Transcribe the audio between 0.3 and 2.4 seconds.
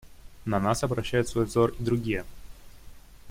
На нас обращают свой взор и другие.